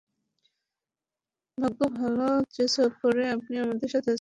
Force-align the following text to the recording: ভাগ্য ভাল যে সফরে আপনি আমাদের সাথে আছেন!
ভাগ্য 1.57 1.81
ভাল 1.95 2.17
যে 2.55 2.65
সফরে 2.75 3.23
আপনি 3.35 3.55
আমাদের 3.57 3.89
সাথে 3.89 3.99
আছেন! 3.99 4.09